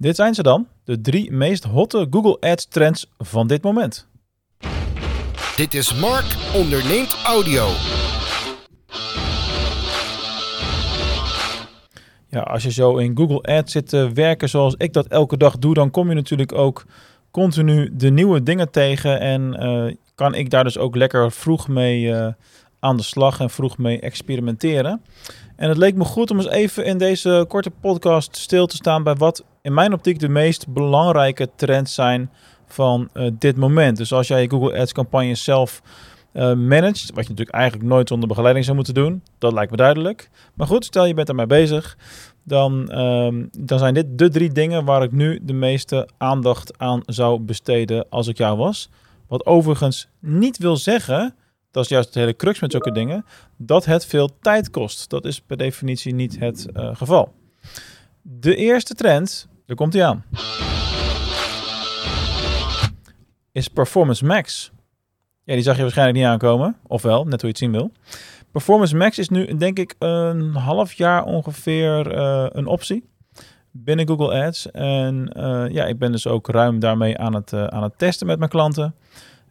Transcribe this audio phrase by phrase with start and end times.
[0.00, 4.06] Dit zijn ze dan, de drie meest hotte Google Ads trends van dit moment.
[5.56, 7.66] Dit is Mark onderneemt audio.
[12.28, 15.58] Ja, als je zo in Google Ads zit te werken zoals ik dat elke dag
[15.58, 16.84] doe, dan kom je natuurlijk ook
[17.30, 19.20] continu de nieuwe dingen tegen.
[19.20, 22.32] En eh, kan ik daar dus ook lekker vroeg mee eh,
[22.78, 25.02] aan de slag en vroeg mee experimenteren.
[25.56, 29.02] En het leek me goed om eens even in deze korte podcast stil te staan
[29.02, 32.30] bij wat in mijn optiek de meest belangrijke trends zijn
[32.66, 33.96] van uh, dit moment.
[33.96, 35.82] Dus als jij Google Ads campagne zelf
[36.32, 39.76] uh, managt, wat je natuurlijk eigenlijk nooit zonder begeleiding zou moeten doen, dat lijkt me
[39.76, 40.30] duidelijk.
[40.54, 41.96] Maar goed, stel je bent ermee bezig,
[42.42, 47.02] dan, um, dan zijn dit de drie dingen waar ik nu de meeste aandacht aan
[47.06, 48.88] zou besteden als ik jou was.
[49.28, 51.34] Wat overigens niet wil zeggen,
[51.70, 53.24] dat is juist het hele crux met zulke dingen,
[53.56, 55.10] dat het veel tijd kost.
[55.10, 57.32] Dat is per definitie niet het uh, geval.
[58.22, 60.24] De eerste trend, daar komt hij aan
[63.52, 64.70] is Performance Max.
[65.44, 66.76] Ja, die zag je waarschijnlijk niet aankomen.
[66.86, 67.92] Ofwel, net hoe je het zien wil.
[68.52, 73.08] Performance Max is nu, denk ik, een half jaar ongeveer uh, een optie
[73.70, 74.70] binnen Google Ads.
[74.70, 78.26] En uh, ja, ik ben dus ook ruim daarmee aan het, uh, aan het testen
[78.26, 78.94] met mijn klanten.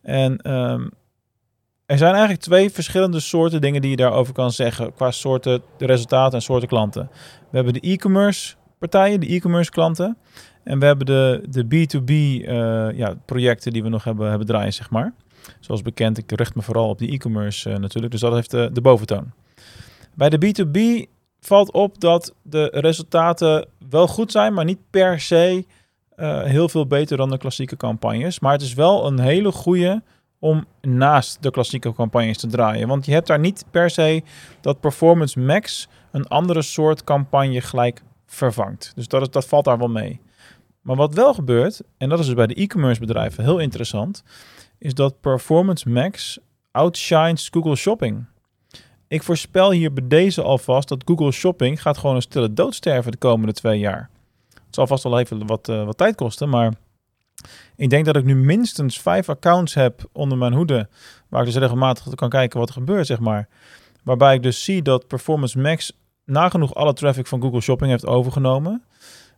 [0.02, 0.92] En um,
[1.86, 4.94] er zijn eigenlijk twee verschillende soorten dingen die je daarover kan zeggen.
[4.94, 7.09] Qua soorten resultaten en soorten klanten.
[7.50, 10.18] We hebben de e-commerce partijen, de e-commerce klanten.
[10.64, 14.74] En we hebben de, de B2B uh, ja, projecten die we nog hebben, hebben draaien,
[14.74, 15.14] zeg maar.
[15.60, 18.12] Zoals bekend, ik richt me vooral op die e-commerce uh, natuurlijk.
[18.12, 19.32] Dus dat heeft de, de boventoon.
[20.16, 25.66] Bij de B2B valt op dat de resultaten wel goed zijn, maar niet per se
[26.16, 28.40] uh, heel veel beter dan de klassieke campagnes.
[28.40, 30.04] Maar het is wel een hele goede
[30.40, 32.88] om naast de klassieke campagnes te draaien.
[32.88, 34.24] Want je hebt daar niet per se
[34.62, 38.92] dat Performance Max een andere soort campagne gelijk vervangt.
[38.96, 40.22] Dus dat, dat valt daar wel mee.
[40.82, 44.24] Maar wat wel gebeurt, en dat is dus bij de e-commerce bedrijven heel interessant,
[44.78, 46.40] is dat Performance Max
[46.72, 48.26] outshines Google Shopping.
[49.08, 53.12] Ik voorspel hier bij deze alvast dat Google Shopping gaat gewoon een stille dood sterven
[53.12, 54.10] de komende twee jaar.
[54.54, 56.73] Het zal vast wel even wat, uh, wat tijd kosten, maar
[57.76, 60.89] ik denk dat ik nu minstens vijf accounts heb onder mijn hoede,
[61.30, 63.48] waar ik dus regelmatig kan kijken wat er gebeurt, zeg maar.
[64.04, 65.94] Waarbij ik dus zie dat Performance Max
[66.30, 68.84] nagenoeg alle traffic van Google Shopping heeft overgenomen.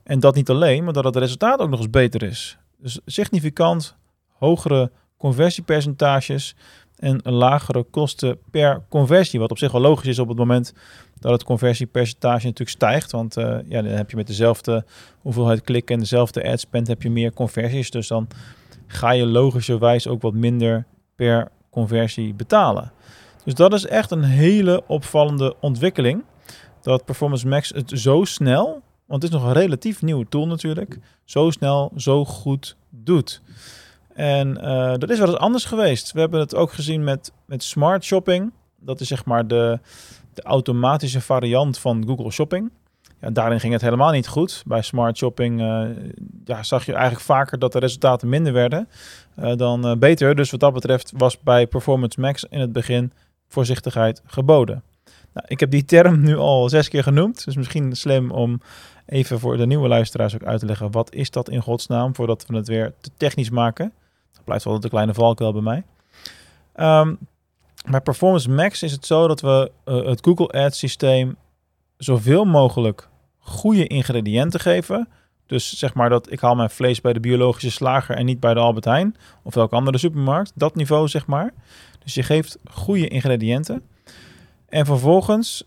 [0.04, 2.58] En dat niet alleen, maar dat het resultaat ook nog eens beter is.
[2.78, 3.96] Dus significant
[4.28, 6.56] hogere conversiepercentages
[6.96, 9.40] en lagere kosten per conversie.
[9.40, 10.74] Wat op zich wel logisch is op het moment
[11.20, 13.12] dat het conversiepercentage natuurlijk stijgt.
[13.12, 14.86] Want uh, ja, dan heb je met dezelfde
[15.20, 17.92] hoeveelheid klikken en dezelfde ad spend heb je meer conversies.
[17.92, 18.28] Dus dan
[18.88, 20.86] ga je logischerwijs ook wat minder
[21.16, 22.92] per conversie betalen.
[23.44, 26.24] Dus dat is echt een hele opvallende ontwikkeling.
[26.82, 28.82] Dat Performance Max het zo snel
[29.12, 33.42] want het is nog een relatief nieuwe tool natuurlijk, zo snel, zo goed doet.
[34.14, 36.12] En uh, dat is wel eens anders geweest.
[36.12, 38.52] We hebben het ook gezien met, met Smart Shopping.
[38.80, 39.80] Dat is zeg maar de,
[40.34, 42.72] de automatische variant van Google Shopping.
[43.22, 44.64] Ja, daarin ging het helemaal niet goed.
[44.66, 45.84] Bij Smart Shopping uh,
[46.46, 48.90] ja, zag je eigenlijk vaker dat de resultaten minder werden
[49.40, 50.36] uh, dan beter.
[50.36, 53.12] Dus wat dat betreft was bij Performance Max in het begin
[53.48, 54.84] voorzichtigheid geboden.
[55.34, 57.46] Nou, ik heb die term nu al zes keer genoemd.
[57.46, 58.62] Dus misschien slim om
[59.06, 60.92] even voor de nieuwe luisteraars ook uit te leggen.
[60.92, 62.16] Wat is dat in godsnaam?
[62.16, 63.94] Voordat we het weer te technisch maken.
[64.34, 65.84] Dat blijft wel een kleine valkuil bij mij.
[66.76, 67.18] Um,
[67.90, 71.36] bij Performance Max is het zo dat we uh, het Google Ads systeem
[71.98, 73.10] zoveel mogelijk
[73.40, 75.08] goede ingrediënten geven.
[75.46, 78.54] Dus zeg maar dat ik haal mijn vlees bij de biologische slager en niet bij
[78.54, 80.52] de Albert Heijn of welke andere supermarkt.
[80.56, 81.54] Dat niveau zeg maar.
[82.04, 83.84] Dus je geeft goede ingrediënten.
[84.72, 85.64] En vervolgens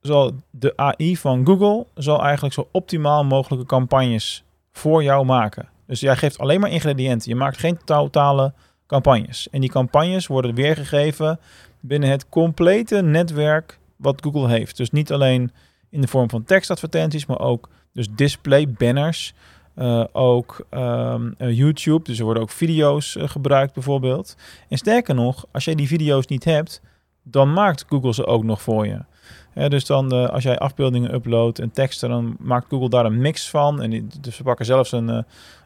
[0.00, 5.68] zal de AI van Google zal eigenlijk zo optimaal mogelijke campagnes voor jou maken.
[5.86, 7.30] Dus jij geeft alleen maar ingrediënten.
[7.30, 8.52] Je maakt geen totale
[8.86, 9.48] campagnes.
[9.50, 11.38] En die campagnes worden weergegeven
[11.80, 14.76] binnen het complete netwerk wat Google heeft.
[14.76, 15.52] Dus niet alleen
[15.90, 19.34] in de vorm van tekstadvertenties, maar ook dus display banners.
[19.76, 24.36] Uh, ook um, uh, YouTube, dus er worden ook video's uh, gebruikt bijvoorbeeld.
[24.68, 26.80] En sterker nog, als jij die video's niet hebt,
[27.30, 28.98] dan maakt Google ze ook nog voor je.
[29.68, 33.50] Dus dan uh, als jij afbeeldingen uploadt en teksten, dan maakt Google daar een mix
[33.50, 33.82] van.
[33.82, 35.18] En dus ze pakken zelfs een, uh,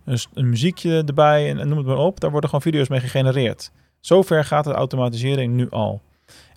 [0.04, 2.20] een, een, muziekje erbij en, en, noem het maar op.
[2.20, 3.72] Daar worden gewoon video's mee gegenereerd.
[4.00, 6.00] Zover gaat de automatisering nu al.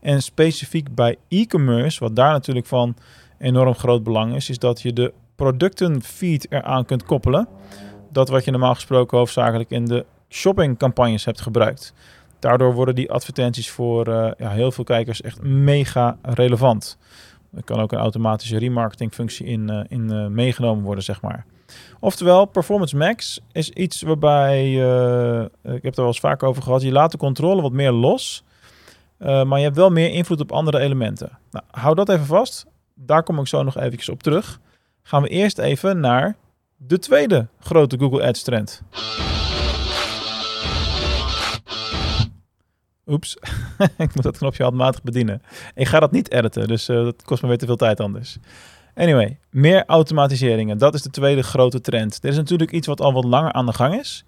[0.01, 2.95] En specifiek bij e-commerce, wat daar natuurlijk van
[3.39, 7.47] enorm groot belang is, is dat je de productenfeed eraan kunt koppelen.
[8.11, 11.93] Dat wat je normaal gesproken hoofdzakelijk in de shoppingcampagnes hebt gebruikt.
[12.45, 16.97] Daardoor worden die advertenties voor uh, ja, heel veel kijkers echt mega relevant.
[17.55, 21.45] Er kan ook een automatische remarketing functie in, uh, in uh, meegenomen worden, zeg maar.
[21.99, 26.63] Oftewel, Performance Max is iets waarbij, eh, ik heb het er wel eens vaak over
[26.63, 28.43] gehad, je laat de controle wat meer los,
[29.17, 31.37] maar je hebt wel meer invloed op andere elementen.
[31.51, 32.65] Nou, hou dat even vast.
[32.95, 34.59] Daar kom ik zo nog eventjes op terug.
[35.03, 36.35] Gaan we eerst even naar
[36.77, 38.81] de tweede grote Google Ads trend.
[43.07, 43.37] Oeps,
[43.97, 45.41] ik moet dat knopje handmatig bedienen.
[45.75, 48.37] Ik ga dat niet editen, dus uh, dat kost me weer te veel tijd anders.
[48.95, 50.77] Anyway, meer automatiseringen.
[50.77, 52.19] Dat is de tweede grote trend.
[52.23, 54.25] Er is natuurlijk iets wat al wat langer aan de gang is.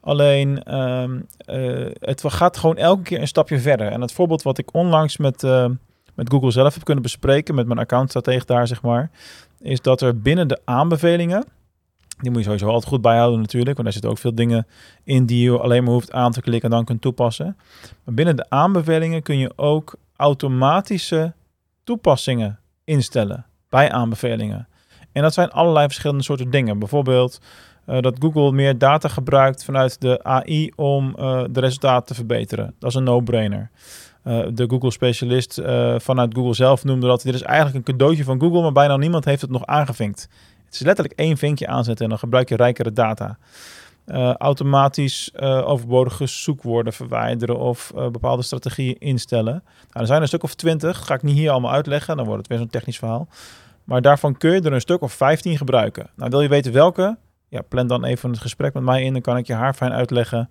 [0.00, 3.86] Alleen, um, uh, het gaat gewoon elke keer een stapje verder.
[3.86, 5.66] En het voorbeeld wat ik onlangs met, uh,
[6.14, 9.10] met Google zelf heb kunnen bespreken, met mijn accountstratege daar, zeg maar,
[9.58, 11.44] is dat er binnen de aanbevelingen,
[12.20, 14.66] die moet je sowieso altijd goed bijhouden natuurlijk, want daar zitten ook veel dingen
[15.04, 17.56] in die je alleen maar hoeft aan te klikken en dan kunt toepassen.
[18.04, 21.32] Maar binnen de aanbevelingen kun je ook automatische
[21.84, 24.68] toepassingen instellen bij aanbevelingen.
[25.12, 26.78] En dat zijn allerlei verschillende soorten dingen.
[26.78, 27.40] Bijvoorbeeld
[27.86, 32.74] uh, dat Google meer data gebruikt vanuit de AI om uh, de resultaten te verbeteren.
[32.78, 33.70] Dat is een no-brainer.
[34.24, 35.60] Uh, de Google-specialist
[35.96, 39.24] vanuit Google zelf noemde dat dit is eigenlijk een cadeautje van Google, maar bijna niemand
[39.24, 40.28] heeft het nog aangevinkt.
[40.70, 43.38] Het is letterlijk één vinkje aanzetten en dan gebruik je rijkere data.
[44.38, 49.62] automatisch overbodige zoekwoorden verwijderen of bepaalde strategieën instellen.
[49.64, 52.40] Nou, er zijn een stuk of twintig, ga ik niet hier allemaal uitleggen, dan wordt
[52.40, 53.28] het weer zo'n technisch verhaal.
[53.84, 56.10] Maar daarvan kun je er een stuk of 15 gebruiken.
[56.14, 57.16] Nou, wil je weten welke?
[57.48, 59.12] Ja, plan dan even het gesprek met mij in.
[59.12, 60.50] Dan kan ik je haar fijn uitleggen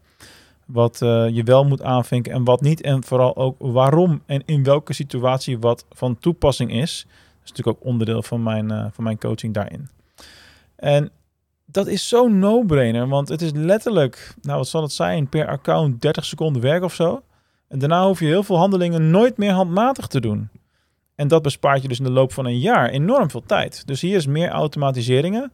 [0.66, 0.98] wat
[1.32, 2.82] je wel moet aanvinken en wat niet.
[2.82, 7.06] En vooral ook waarom en in welke situatie wat van toepassing is.
[7.08, 9.90] Dat is natuurlijk ook onderdeel van mijn, van mijn coaching daarin.
[10.80, 11.12] En
[11.66, 16.02] dat is zo'n no-brainer, want het is letterlijk, nou wat zal het zijn, per account
[16.02, 17.24] 30 seconden werk of zo.
[17.68, 20.50] En daarna hoef je heel veel handelingen nooit meer handmatig te doen.
[21.16, 23.88] En dat bespaart je dus in de loop van een jaar enorm veel tijd.
[23.88, 25.52] Dus hier is meer automatiseringen.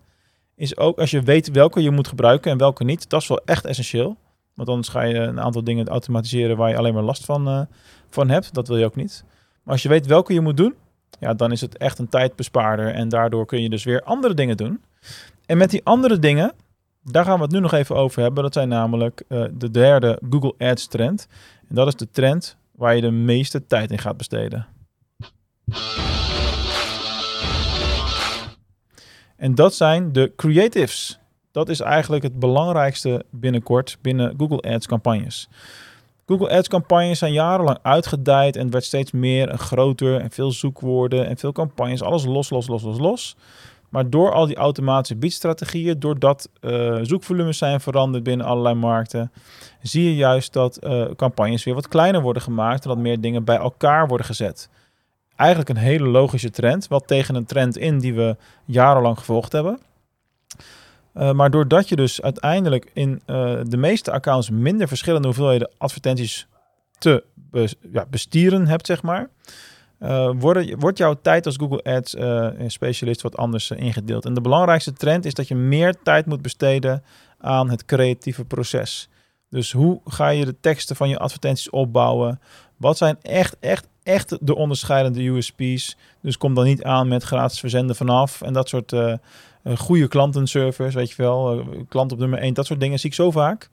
[0.55, 3.09] Is ook als je weet welke je moet gebruiken en welke niet.
[3.09, 4.17] Dat is wel echt essentieel.
[4.53, 7.61] Want anders ga je een aantal dingen automatiseren waar je alleen maar last van, uh,
[8.09, 8.53] van hebt.
[8.53, 9.23] Dat wil je ook niet.
[9.63, 10.75] Maar als je weet welke je moet doen,
[11.19, 12.93] ja, dan is het echt een tijdbespaarder.
[12.93, 14.83] En daardoor kun je dus weer andere dingen doen.
[15.45, 16.53] En met die andere dingen,
[17.03, 18.43] daar gaan we het nu nog even over hebben.
[18.43, 21.27] Dat zijn namelijk uh, de derde Google Ads trend.
[21.69, 24.67] En dat is de trend waar je de meeste tijd in gaat besteden.
[29.35, 31.19] En dat zijn de creatives.
[31.51, 35.49] Dat is eigenlijk het belangrijkste binnenkort binnen Google Ads campagnes.
[36.25, 41.27] Google Ads campagnes zijn jarenlang uitgedijd en werd steeds meer en groter en veel zoekwoorden
[41.27, 42.01] en veel campagnes.
[42.01, 43.35] Alles los, los, los, los, los.
[43.89, 49.31] Maar door al die automatische biedstrategieën, doordat uh, zoekvolumes zijn veranderd binnen allerlei markten,
[49.81, 53.43] zie je juist dat uh, campagnes weer wat kleiner worden gemaakt en dat meer dingen
[53.43, 54.69] bij elkaar worden gezet
[55.35, 56.87] eigenlijk een hele logische trend.
[56.87, 59.79] Wat tegen een trend in die we jarenlang gevolgd hebben.
[61.13, 63.21] Uh, maar doordat je dus uiteindelijk in
[63.63, 66.47] de meeste accounts minder verschillende hoeveelheden advertenties
[66.97, 67.23] te
[67.91, 69.29] ja, bestieren hebt, zeg maar,
[70.05, 72.15] uh, wordt, wordt jouw tijd als Google Ads
[72.67, 74.25] specialist wat anders ingedeeld.
[74.25, 77.03] En de belangrijkste trend is dat je meer tijd moet besteden
[77.39, 79.09] aan het creatieve proces.
[79.49, 82.39] Dus hoe ga je de teksten van je advertenties opbouwen?
[82.77, 85.97] Wat zijn echt, echt, echt de onderscheidende USP's?
[86.21, 88.93] Dus kom dan niet aan met gratis verzenden vanaf en dat soort
[89.75, 91.63] goede klantenservice, weet je wel.
[91.89, 93.69] Klant op nummer 1, dat soort dingen zie ik zo vaak.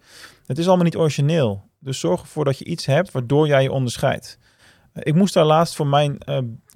[0.46, 1.62] Het is allemaal niet origineel.
[1.78, 4.38] Dus zorg ervoor dat je iets hebt waardoor jij je onderscheidt.
[4.94, 6.18] Ik moest daar laatst voor mijn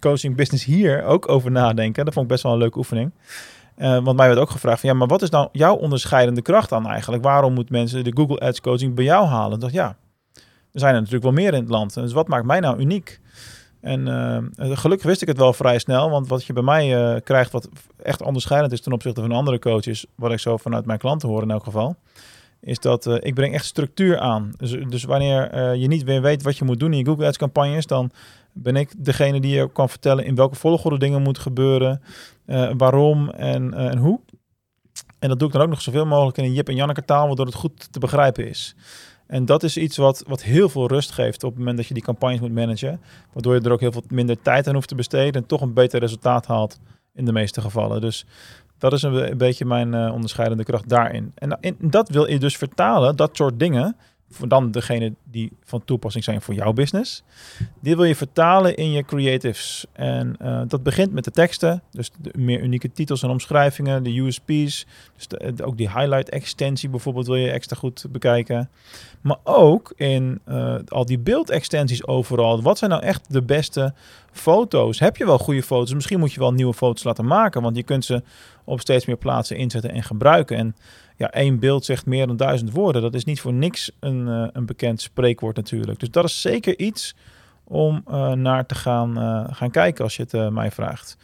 [0.00, 2.04] coaching business hier ook over nadenken.
[2.04, 3.12] Dat vond ik best wel een leuke oefening.
[3.78, 6.68] Uh, want mij werd ook gevraagd van ja, maar wat is nou jouw onderscheidende kracht
[6.68, 7.22] dan eigenlijk?
[7.22, 9.54] Waarom moeten mensen de Google Ads coaching bij jou halen?
[9.54, 9.96] Ik dacht ja,
[10.72, 11.94] er zijn er natuurlijk wel meer in het land.
[11.94, 13.20] Dus wat maakt mij nou uniek?
[13.80, 17.20] En uh, gelukkig wist ik het wel vrij snel, want wat je bij mij uh,
[17.20, 17.68] krijgt, wat
[18.02, 21.42] echt onderscheidend is ten opzichte van andere coaches, wat ik zo vanuit mijn klanten hoor
[21.42, 21.96] in elk geval,
[22.60, 24.52] is dat ik breng echt structuur aan.
[24.56, 27.38] Dus, dus wanneer je niet meer weet wat je moet doen in je Google Ads
[27.38, 28.10] campagnes, dan
[28.52, 32.02] ben ik degene die je kan vertellen in welke volgorde dingen moeten gebeuren,
[32.46, 34.20] uh, waarom en, en hoe.
[35.18, 37.26] En dat doe ik dan ook nog zoveel mogelijk in een Jip en Janneke taal,
[37.26, 38.74] waardoor het goed te begrijpen is.
[39.26, 41.94] En dat is iets wat, wat heel veel rust geeft op het moment dat je
[41.94, 43.00] die campagnes moet managen.
[43.32, 45.72] Waardoor je er ook heel veel minder tijd aan hoeft te besteden en toch een
[45.72, 46.80] beter resultaat haalt
[47.14, 48.00] in de meeste gevallen.
[48.00, 48.26] Dus
[48.78, 51.32] dat is een, beetje mijn uh, onderscheidende kracht daarin.
[51.34, 53.96] En in, dat wil je dus vertalen, dat soort dingen,
[54.30, 57.22] voor dan degene die van toepassing zijn voor jouw business.
[57.80, 59.86] Die wil je vertalen in je creatives.
[59.92, 64.20] En uh, dat begint met de teksten, dus de meer unieke titels en omschrijvingen, de
[64.20, 68.70] USP's, dus ook die highlight extensie bijvoorbeeld wil je extra goed bekijken.
[69.20, 70.40] Maar ook in
[70.88, 72.62] al die beeldextensies overal.
[72.62, 73.94] Wat zijn nou echt de beste
[74.32, 74.98] foto's?
[74.98, 75.94] Heb je wel goede foto's?
[75.94, 78.22] Misschien moet je wel nieuwe foto's laten maken, want je kunt ze
[78.66, 80.56] op steeds meer plaatsen inzetten en gebruiken.
[80.56, 80.76] En
[81.16, 83.02] ja, één beeld zegt meer dan duizend woorden.
[83.02, 86.00] Dat is niet voor niks een, uh, een bekend spreekwoord natuurlijk.
[86.00, 87.14] Dus dat is zeker iets
[87.64, 91.16] om uh, naar te gaan, uh, gaan kijken als je het mij vraagt.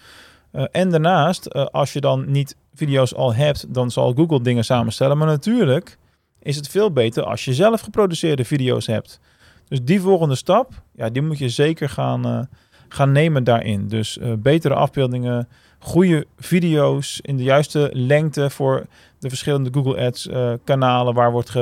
[0.53, 5.19] en daarnaast, als je dan niet video's al hebt, dan zal Google dingen samenstellen.
[5.19, 5.99] Maar natuurlijk
[6.39, 9.21] is het veel beter als je zelf geproduceerde video's hebt.
[9.69, 12.49] Dus die volgende stap, ja, die moet je zeker gaan,
[12.89, 13.89] gaan nemen daarin.
[13.89, 15.49] Dus betere afbeeldingen,
[15.83, 18.87] goede video's in de juiste lengte voor
[19.19, 21.53] de verschillende Google Ads uh, kanalen waar wordt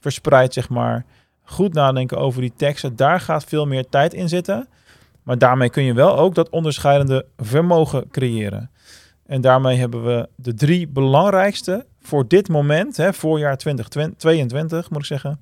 [0.00, 1.04] verspreid, zeg maar.
[1.42, 2.96] Goed nadenken over die teksten.
[2.96, 4.68] Daar gaat veel meer tijd in zitten.
[5.22, 8.70] Maar daarmee kun je wel ook dat onderscheidende vermogen creëren.
[9.26, 15.04] En daarmee hebben we de drie belangrijkste voor dit moment, hè, voorjaar 2022 moet ik
[15.04, 15.40] zeggen,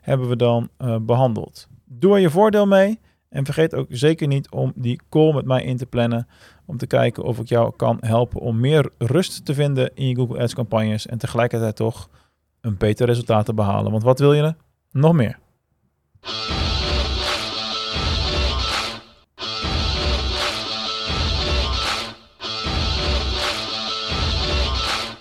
[0.00, 1.68] hebben we dan uh, behandeld.
[1.84, 3.00] Doe er je voordeel mee.
[3.28, 6.28] En vergeet ook zeker niet om die call met mij in te plannen.
[6.66, 10.14] Om te kijken of ik jou kan helpen om meer rust te vinden in je
[10.14, 11.06] Google Ads campagnes.
[11.06, 12.08] En tegelijkertijd toch
[12.60, 13.90] een beter resultaat te behalen.
[13.90, 14.54] Want wat wil je?
[14.90, 15.38] Nog meer.